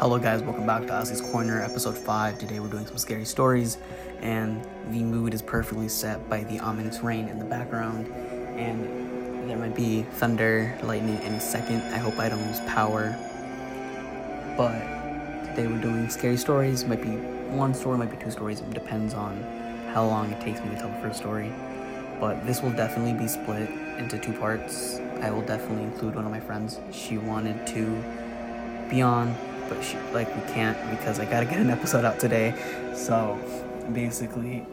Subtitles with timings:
[0.00, 2.38] Hello, guys, welcome back to Ozzy's Corner, episode 5.
[2.38, 3.78] Today we're doing some scary stories,
[4.20, 8.06] and the mood is perfectly set by the ominous rain in the background.
[8.56, 11.82] And there might be thunder, lightning any second.
[11.92, 13.16] I hope I don't lose power.
[14.56, 14.78] But
[15.48, 16.84] today we're doing scary stories.
[16.84, 17.16] Might be
[17.50, 18.60] one story, might be two stories.
[18.60, 19.42] It depends on
[19.92, 21.52] how long it takes me to tell the first story.
[22.20, 23.68] But this will definitely be split
[23.98, 25.00] into two parts.
[25.22, 26.78] I will definitely include one of my friends.
[26.92, 27.84] She wanted to
[28.88, 29.34] be on,
[29.68, 32.54] but she like we can't because I gotta get an episode out today.
[32.94, 33.38] So
[33.92, 34.66] basically,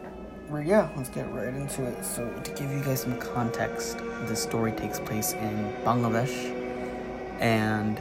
[0.48, 2.04] we're yeah, let's get right into it.
[2.04, 6.34] So to give you guys some context, the story takes place in Bangladesh,
[7.40, 8.00] and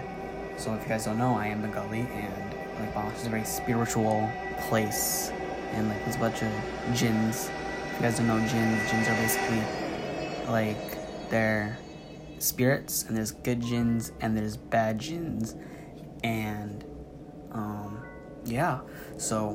[0.58, 3.45] so if you guys don't know, I am Bengali, and like Bangladesh is a very
[3.45, 4.30] spiritual
[4.67, 5.31] place,
[5.73, 6.52] and like there's a bunch of
[6.94, 7.50] jinns.
[7.89, 9.62] If you guys don't know jinns, jinns are basically
[10.50, 11.77] like they're
[12.39, 15.56] spirits, and there's good jinns and there's bad jinns
[16.23, 16.84] and
[17.56, 18.03] um,
[18.44, 18.81] yeah.
[19.17, 19.52] So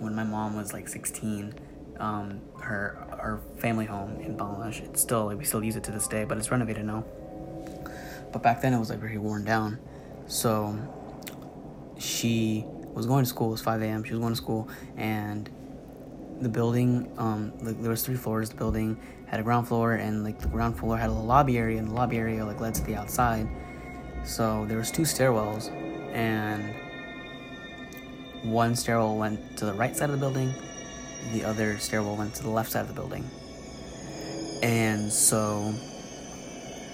[0.00, 1.54] when my mom was like 16
[2.00, 5.92] um, her our family home in Bangladesh it's still like we still use it to
[5.92, 7.04] this day but it's renovated now.
[8.32, 9.78] But back then it was like very worn down.
[10.26, 10.76] So
[11.98, 15.48] she was going to school it was 5 a.m she was going to school and
[16.40, 18.98] the building um like there was three floors the building
[19.32, 21.94] had a ground floor and like the ground floor had a lobby area and the
[21.94, 23.48] lobby area like led to the outside.
[24.24, 25.70] So there was two stairwells
[26.12, 26.74] and
[28.42, 30.52] one stairwell went to the right side of the building,
[31.32, 33.28] the other stairwell went to the left side of the building.
[34.62, 35.74] And so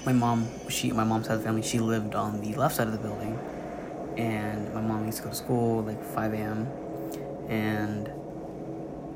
[0.04, 2.86] my mom, she, my mom's side of the family, she lived on the left side
[2.86, 3.38] of the building,
[4.16, 6.66] and my mom used to go to school like 5 a.m.
[7.48, 8.08] And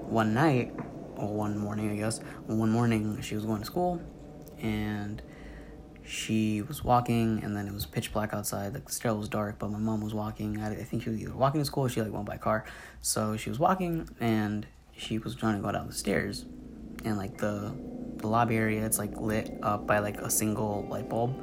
[0.09, 0.73] one night,
[1.17, 4.01] or one morning, I guess, one morning she was going to school,
[4.61, 5.23] and
[6.05, 8.75] she was walking and then it was pitch black outside.
[8.75, 10.61] Like the stairwell was dark but my mom was walking.
[10.61, 12.65] I, I think she was either walking to school or she like went by car.
[13.01, 14.67] So she was walking and
[14.97, 16.45] she was trying to go down the stairs.
[17.05, 17.75] And like the
[18.17, 21.35] the lobby area it's like lit up by like a single light bulb.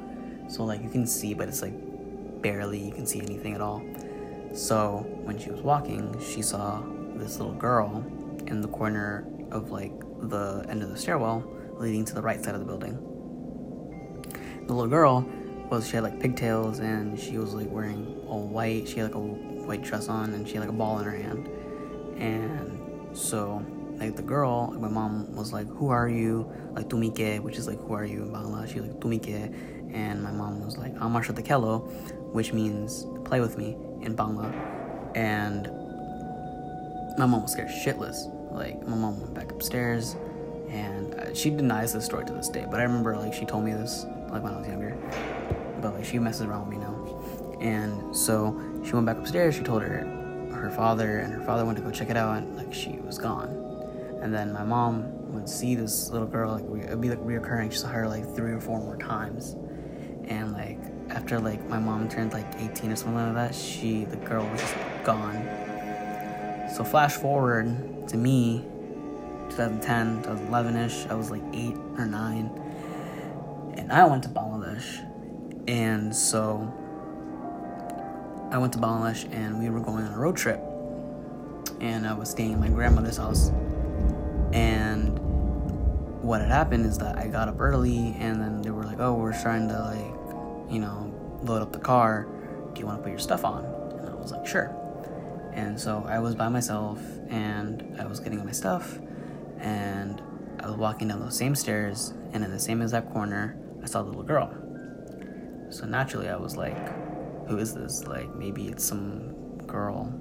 [0.48, 1.74] So like you can see but it's like
[2.42, 3.82] barely you can see anything at all.
[4.54, 6.82] So when she was walking she saw
[7.14, 8.04] this little girl
[8.46, 9.92] in the corner of like
[10.28, 11.44] the end of the stairwell
[11.76, 13.09] leading to the right side of the building
[14.70, 15.26] the little girl
[15.68, 18.88] was she had like pigtails and she was like wearing all white.
[18.88, 21.10] She had like a white dress on and she had like a ball in her
[21.10, 21.48] hand.
[22.16, 23.66] And so
[23.98, 27.80] like the girl, my mom was like, "Who are you?" Like tumike, which is like
[27.80, 28.72] "Who are you?" in Bangla.
[28.72, 29.52] She was like tumike,
[29.92, 31.90] and my mom was like "Amasha kelo,"
[32.32, 34.54] which means "play with me" in Bangla.
[35.16, 35.66] And
[37.18, 38.18] my mom was scared shitless.
[38.52, 40.16] Like my mom went back upstairs,
[40.68, 42.66] and uh, she denies this story to this day.
[42.70, 44.96] But I remember like she told me this like when I was younger.
[45.80, 47.58] But like she messes around with me now.
[47.60, 50.04] And so she went back upstairs, she told her
[50.52, 53.18] her father and her father went to go check it out and like she was
[53.18, 53.48] gone.
[54.22, 57.72] And then my mom would see this little girl like re- it'd be like reoccurring.
[57.72, 59.56] She saw her like three or four more times.
[60.28, 64.16] And like after like my mom turned like 18 or something like that, she the
[64.16, 64.74] girl was just
[65.04, 65.42] gone.
[66.74, 68.64] So flash forward to me
[69.50, 72.69] 2010, 2011ish, I was like 8 or 9
[73.76, 75.06] and I went to Bangladesh,
[75.68, 76.72] and so
[78.50, 80.60] I went to Bangladesh, and we were going on a road trip,
[81.80, 83.50] and I was staying in my grandmother's house,
[84.52, 85.18] and
[86.22, 89.14] what had happened is that I got up early, and then they were like, "Oh,
[89.14, 92.26] we're trying to like, you know, load up the car.
[92.74, 93.64] Do you want to put your stuff on?"
[93.98, 94.74] And I was like, "Sure."
[95.52, 98.98] And so I was by myself, and I was getting my stuff,
[99.58, 100.22] and
[100.60, 104.02] I was walking down those same stairs, and in the same exact corner, I saw
[104.02, 104.50] the little girl.
[105.70, 106.76] So naturally, I was like,
[107.48, 108.06] who is this?
[108.06, 110.12] Like, maybe it's some girl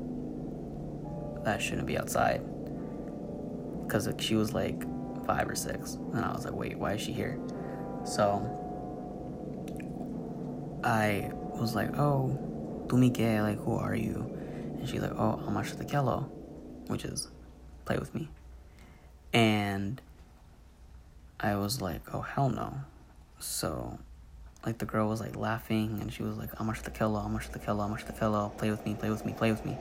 [1.44, 2.42] that shouldn't be outside.
[3.86, 4.84] Because she was like
[5.26, 5.96] five or six.
[6.14, 7.40] And I was like, wait, why is she here?
[8.06, 8.56] So
[10.84, 12.38] I was like, oh,
[12.88, 14.36] Tumike, like, who are you?
[14.80, 16.30] And she's like, oh, Amash the Kello,
[16.88, 17.28] which is
[17.86, 18.30] play with me.
[19.34, 20.02] And
[21.40, 22.74] I was like, oh, hell no.
[23.40, 23.98] So,
[24.66, 27.22] like the girl was like laughing and she was like, "How much the kilo?
[27.22, 27.82] How much the kilo?
[27.82, 28.50] How much the kilo?
[28.58, 29.78] Play with me, play with me, play with me."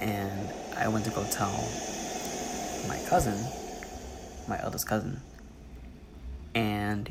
[0.00, 1.52] And I went to go tell
[2.88, 3.38] my cousin,
[4.48, 5.20] my eldest cousin,
[6.54, 7.10] and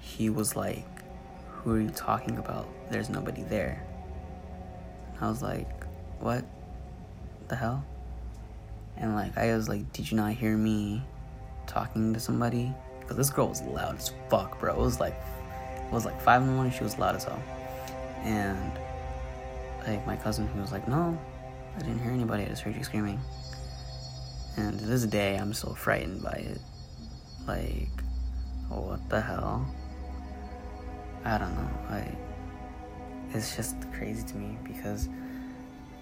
[0.00, 0.86] he was like,
[1.50, 2.68] "Who are you talking about?
[2.90, 3.82] There's nobody there."
[5.20, 5.68] I was like,
[6.20, 6.44] "What?
[7.48, 7.84] The hell?"
[8.98, 11.02] And like I was like, "Did you not hear me
[11.68, 12.74] talking to somebody?"
[13.06, 14.74] Cause this girl was loud as fuck, bro.
[14.74, 16.72] It was like, it was like five in the morning.
[16.72, 17.42] She was loud as hell,
[18.22, 18.72] and
[19.86, 21.18] like my cousin who was like, no,
[21.76, 22.42] I didn't hear anybody.
[22.42, 23.20] I just heard you screaming.
[24.56, 26.60] And to this day, I'm still frightened by it.
[27.46, 27.88] Like,
[28.68, 29.66] what the hell?
[31.24, 31.70] I don't know.
[31.88, 32.10] I.
[33.32, 35.08] It's just crazy to me because,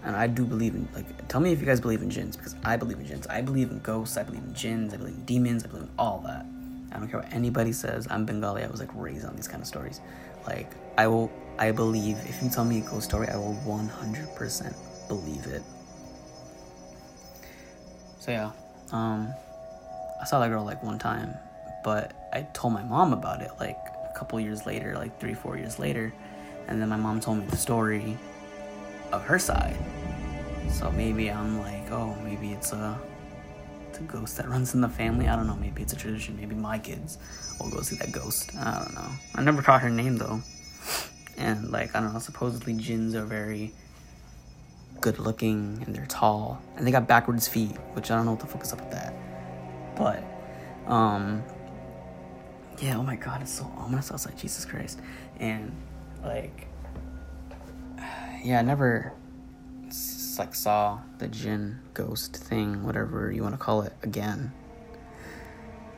[0.06, 1.26] and I do believe in like.
[1.26, 3.26] Tell me if you guys believe in jinns because I believe in jinns.
[3.26, 4.16] I believe in ghosts.
[4.16, 4.94] I believe in jinns.
[4.94, 5.64] I believe in demons.
[5.64, 6.46] I believe in all that.
[6.92, 8.06] I don't care what anybody says.
[8.08, 8.62] I'm Bengali.
[8.62, 10.00] I was like raised on these kind of stories.
[10.46, 11.30] Like I will.
[11.58, 15.62] I believe if you tell me a ghost story, I will 100% believe it.
[18.20, 18.50] So yeah,
[18.92, 19.34] um,
[20.20, 21.34] I saw that girl like one time,
[21.82, 25.56] but I told my mom about it like a couple years later, like three, four
[25.56, 26.12] years later,
[26.68, 28.18] and then my mom told me the story
[29.12, 29.76] of her side.
[30.70, 32.98] So maybe I'm like, oh, maybe it's a,
[33.88, 35.28] it's a ghost that runs in the family.
[35.28, 35.56] I don't know.
[35.56, 36.36] Maybe it's a tradition.
[36.36, 37.18] Maybe my kids
[37.60, 38.54] will go see that ghost.
[38.56, 39.10] I don't know.
[39.34, 40.40] I never caught her name though.
[41.38, 42.18] And like I don't know.
[42.18, 43.72] Supposedly jinns are very
[45.00, 48.40] good looking and they're tall and they got backwards feet, which I don't know what
[48.40, 49.14] the fuck is up with that.
[49.96, 50.22] But,
[50.86, 51.42] um,
[52.78, 55.00] yeah, oh my god, it's so ominous outside, Jesus Christ.
[55.40, 55.72] And,
[56.22, 56.66] like,
[58.46, 59.12] yeah, I never
[60.38, 64.52] like saw the jinn ghost thing, whatever you want to call it, again.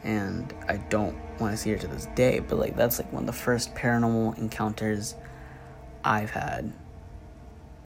[0.02, 3.24] And I don't want to see her to this day, but like that's like one
[3.24, 5.14] of the first paranormal encounters
[6.02, 6.72] I've had.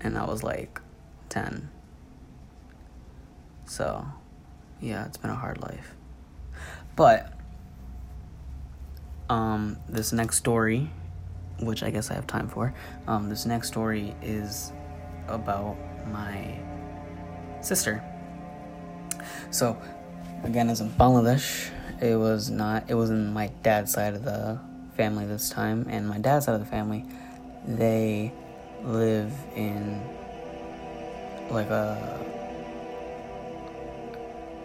[0.00, 0.80] And I was like
[1.30, 1.68] 10.
[3.64, 4.06] So,
[4.80, 5.96] yeah, it's been a hard life.
[6.94, 7.32] But,
[9.28, 10.90] um, this next story,
[11.60, 12.74] which I guess I have time for,
[13.06, 14.72] um, this next story is
[15.28, 15.76] about
[16.10, 16.58] my
[17.60, 18.02] sister.
[19.50, 19.76] So,
[20.44, 21.70] again, as in Bangladesh,
[22.00, 24.58] it was not, it was in my dad's side of the
[24.96, 27.04] family this time, and my dad's side of the family,
[27.66, 28.32] they
[28.82, 30.02] live in
[31.50, 32.18] like a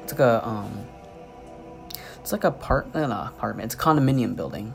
[0.03, 0.85] it's like a um
[2.19, 4.73] it's like a part not apartment it's a condominium building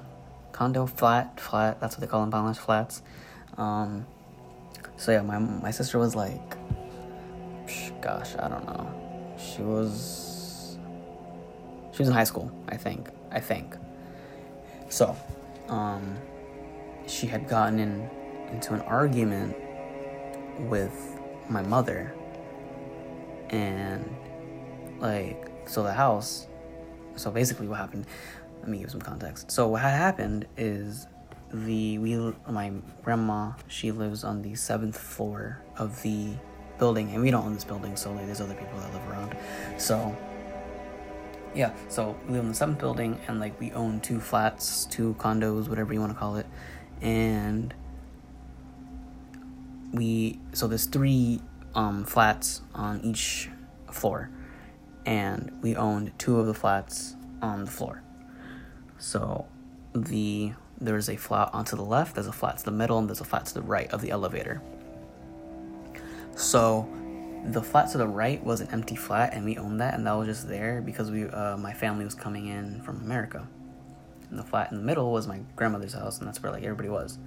[0.63, 3.03] condo flat flat that's what they call them Bangladesh flats.
[3.59, 4.07] Um
[4.97, 6.51] so yeah my my sister was like
[8.01, 8.87] gosh I don't know.
[9.39, 10.79] She was
[11.91, 13.75] she was in high school I think I think.
[14.89, 15.17] So
[15.69, 16.17] um
[17.09, 18.09] she had gotten in
[18.53, 19.57] into an argument
[20.71, 20.97] with
[21.49, 22.15] my mother.
[23.51, 24.09] And
[25.01, 26.47] like so the house
[27.17, 28.07] so basically what happened
[28.63, 29.51] let me give some context.
[29.51, 31.07] So what had happened is
[31.53, 32.17] the we
[32.49, 32.73] my
[33.05, 36.31] grandma she lives on the seventh floor of the
[36.79, 39.37] building and we don't own this building so like there's other people that live around
[39.77, 40.17] so
[41.55, 45.15] yeah so we live in the seventh building and like we own two flats two
[45.19, 46.47] condos whatever you want to call it
[47.03, 47.75] and
[49.93, 51.43] we so there's three
[51.75, 53.49] um, flats on each
[53.91, 54.31] floor,
[55.07, 58.03] and we owned two of the flats on the floor.
[59.03, 59.47] So
[59.95, 63.21] the there's a flat onto the left, there's a flat to the middle, and there's
[63.21, 64.63] a flat to the right of the elevator.
[66.37, 66.89] So
[67.45, 70.13] the flat to the right was an empty flat, and we owned that, and that
[70.13, 73.47] was just there because we uh, my family was coming in from America.
[74.31, 76.89] And the flat in the middle was my grandmother's house, and that's where like everybody
[76.89, 77.19] was.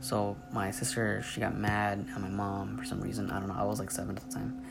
[0.00, 3.30] So my sister, she got mad at my mom for some reason.
[3.30, 3.56] I don't know.
[3.56, 4.62] I was like seven at the time,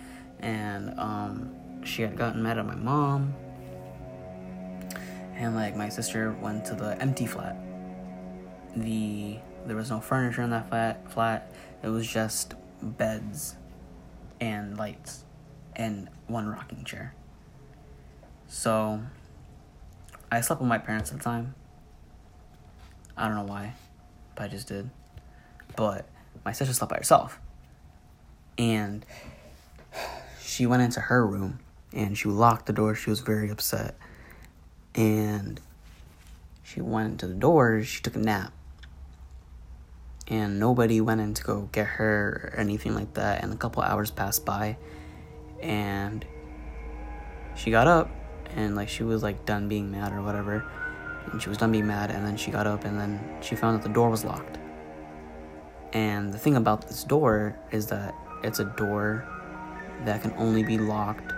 [0.42, 3.34] and um, she had gotten mad at my mom.
[5.36, 7.58] And like my sister went to the empty flat.
[8.76, 11.12] The there was no furniture in that flat.
[11.12, 11.52] Flat.
[11.84, 13.56] It was just beds,
[14.40, 15.24] and lights,
[15.76, 17.14] and one rocking chair.
[18.48, 19.02] So,
[20.32, 21.56] I slept with my parents at the time.
[23.18, 23.74] I don't know why,
[24.36, 24.90] but I just did.
[25.76, 26.08] But
[26.44, 27.40] my sister slept by herself.
[28.58, 29.06] And
[30.42, 31.60] she went into her room
[31.94, 32.94] and she locked the door.
[32.96, 33.96] She was very upset.
[34.96, 35.60] And
[36.64, 38.54] she went into the door, she took a nap.
[40.28, 43.44] And nobody went in to go get her or anything like that.
[43.44, 44.78] And a couple hours passed by.
[45.62, 46.26] And
[47.56, 48.10] she got up
[48.56, 50.66] and like she was like done being mad or whatever.
[51.32, 53.78] And she was done being mad and then she got up and then she found
[53.78, 54.58] that the door was locked.
[55.94, 59.28] And the thing about this door is that it's a door
[60.06, 61.32] that can only be locked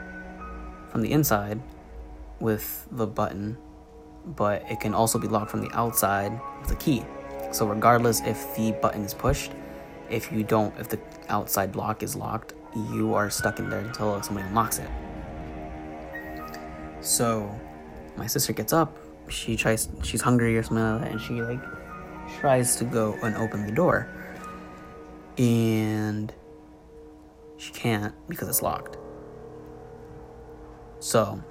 [0.89, 1.61] from the inside
[2.39, 3.57] with the button,
[4.25, 7.03] but it can also be locked from the outside with a key.
[7.51, 9.51] So regardless if the button is pushed,
[10.09, 14.21] if you don't, if the outside lock is locked, you are stuck in there until
[14.21, 14.89] somebody unlocks it.
[17.01, 17.53] So
[18.15, 18.97] my sister gets up,
[19.29, 21.61] she tries, she's hungry or something like that, and she like
[22.39, 24.09] tries to go and open the door
[25.37, 26.33] and
[27.57, 28.97] she can't because it's locked.
[30.99, 31.41] So,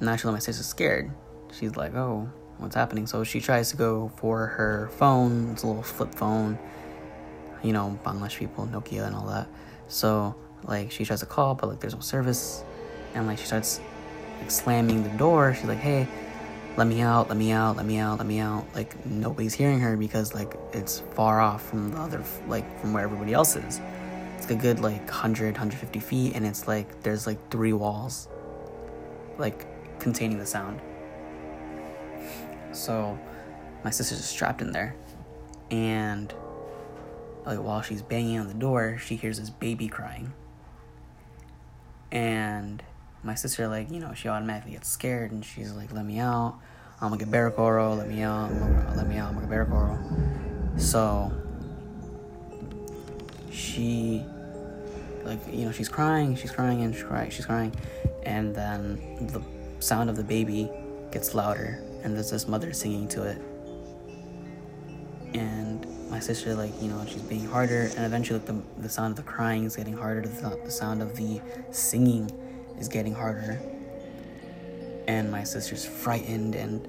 [0.00, 1.10] naturally, my sister's scared.
[1.52, 3.06] She's like, oh, what's happening?
[3.06, 5.50] So she tries to go for her phone.
[5.52, 6.58] It's a little flip phone.
[7.62, 9.48] You know, Bangladesh people, Nokia and all that.
[9.88, 10.34] So,
[10.64, 12.64] like, she tries to call, but, like, there's no service.
[13.14, 13.80] And, like, she starts,
[14.40, 15.54] like, slamming the door.
[15.54, 16.06] She's like, hey,
[16.76, 18.66] let me out, let me out, let me out, let me out.
[18.74, 23.04] Like, nobody's hearing her because, like, it's far off from the other, like, from where
[23.04, 23.80] everybody else is.
[24.36, 28.28] It's a good, like, 100, 150 feet, and it's, like, there's, like, three walls,
[29.38, 29.66] like,
[30.04, 30.80] containing the sound.
[32.72, 33.18] So,
[33.82, 34.94] my sister's just trapped in there.
[35.70, 36.32] And,
[37.44, 40.32] like, while she's banging on the door, she hears this baby crying.
[42.12, 42.82] And
[43.22, 46.58] my sister, like, you know, she automatically gets scared and she's like, let me out.
[47.00, 50.80] I'm gonna get Baracoro, let me out, gonna, let me out, I'm gonna get Baracoro.
[50.80, 51.32] So,
[53.50, 54.24] she,
[55.24, 57.74] like, you know, she's crying, she's crying, and she's crying, she's crying.
[58.24, 59.40] And then the
[59.80, 60.70] sound of the baby
[61.10, 63.38] gets louder, and there's this mother singing to it.
[65.34, 69.18] And my sister, like, you know, she's being harder, and eventually, like, the, the sound
[69.18, 71.40] of the crying is getting harder, the, the sound of the
[71.70, 72.30] singing
[72.78, 73.60] is getting harder.
[75.06, 76.88] And my sister's frightened and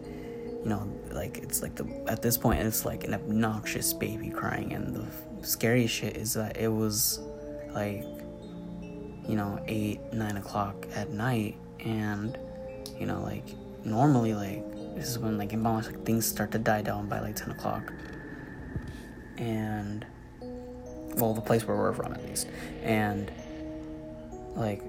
[0.63, 4.73] you know like it's like the at this point it's like an obnoxious baby crying.
[4.73, 7.19] And the scariest shit is that it was
[7.71, 8.03] like
[9.27, 11.57] you know eight nine o'clock at night.
[11.81, 12.37] And
[12.99, 13.45] you know like
[13.83, 14.63] normally like
[14.95, 17.51] this is when like in Bangladesh like, things start to die down by like 10
[17.51, 17.91] o'clock.
[19.37, 20.05] And
[21.15, 22.47] well the place where we're from at least.
[22.81, 23.31] And
[24.55, 24.81] like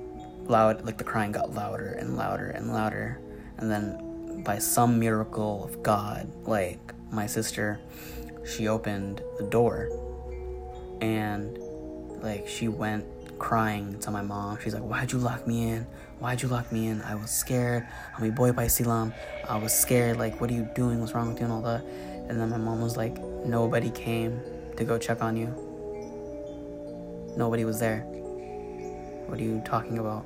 [0.44, 3.20] loud like the crying got louder and louder and louder.
[3.58, 6.78] And then by some miracle of god like
[7.10, 7.80] my sister
[8.44, 9.88] she opened the door.
[11.00, 11.58] And
[12.22, 13.04] like she went
[13.38, 14.58] crying to my mom.
[14.62, 15.86] She's like why'd you lock me in?
[16.18, 17.02] Why'd you lock me in?
[17.02, 17.86] I was scared.
[18.16, 19.12] I'm a boy by silam
[19.48, 20.18] i was scared.
[20.18, 21.00] Like what are you doing?
[21.00, 21.44] What's wrong with you?
[21.44, 21.82] And all that.
[22.28, 24.40] And then my mom was like nobody came
[24.76, 25.48] to go check on you.
[27.36, 28.00] Nobody was there.
[29.26, 30.24] What are you talking about?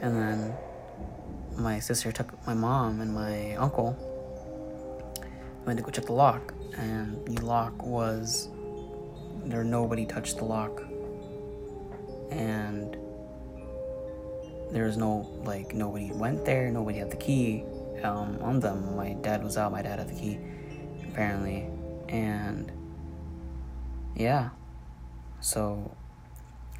[0.00, 0.54] And then
[1.56, 3.96] my sister took my mom and my uncle
[5.68, 8.48] went to go check the lock, and the lock was
[9.44, 9.62] there.
[9.62, 10.82] Nobody touched the lock,
[12.30, 12.96] and
[14.70, 16.70] there was no like nobody went there.
[16.70, 17.64] Nobody had the key
[18.02, 18.96] um, on them.
[18.96, 19.72] My dad was out.
[19.72, 20.38] My dad had the key,
[21.10, 21.68] apparently,
[22.08, 22.70] and
[24.14, 24.50] yeah.
[25.40, 25.90] So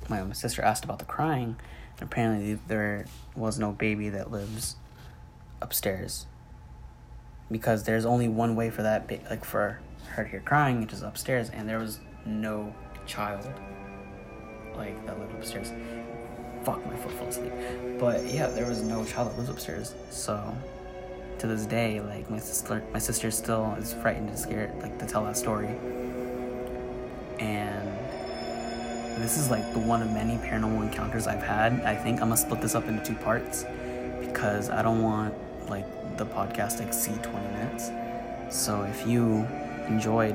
[0.08, 1.56] my, sister asked about the crying
[2.00, 4.76] apparently there was no baby that lives
[5.60, 6.26] upstairs
[7.50, 11.02] because there's only one way for that like for her to hear crying which is
[11.02, 12.72] upstairs and there was no
[13.06, 13.48] child
[14.78, 15.72] like that lived upstairs
[16.64, 17.52] fuck my foot fell asleep
[17.98, 20.56] but yeah there was no child that lives upstairs so
[21.38, 25.06] to this day like my sister my sister still is frightened and scared like to
[25.06, 25.68] tell that story
[27.38, 27.88] and
[29.20, 31.80] this is like the one of many paranormal encounters I've had.
[31.82, 33.64] I think I'm gonna split this up into two parts
[34.20, 35.34] because I don't want
[35.68, 35.84] like
[36.16, 37.90] the podcast to exceed 20 minutes.
[38.50, 39.46] So if you
[39.88, 40.34] enjoyed,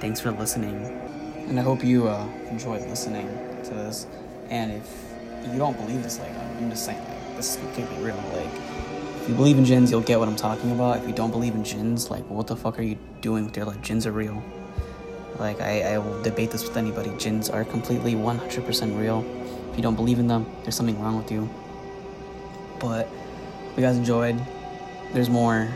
[0.00, 1.00] thanks for listening.
[1.46, 3.28] And I hope you uh, enjoyed listening
[3.64, 4.06] to this.
[4.50, 8.16] And if you don't believe this, like I'm just saying, like this is completely real.
[8.32, 8.48] Like
[9.20, 10.98] if you believe in jinns, you'll get what I'm talking about.
[10.98, 13.66] If you don't believe in jinns, like what the fuck are you doing with your
[13.66, 14.42] like jinns are real?
[15.38, 17.10] Like, I, I will debate this with anybody.
[17.18, 19.24] Jinns are completely 100% real.
[19.70, 21.48] If you don't believe in them, there's something wrong with you.
[22.78, 23.08] But
[23.70, 24.40] if you guys enjoyed,
[25.12, 25.66] there's more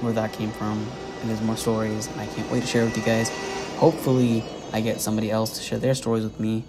[0.00, 0.86] where that came from,
[1.20, 3.28] and there's more stories, and I can't wait to share with you guys.
[3.76, 6.64] Hopefully, I get somebody else to share their stories with me.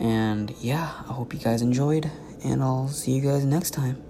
[0.00, 2.10] And yeah, I hope you guys enjoyed,
[2.44, 4.02] and I'll see you guys next time.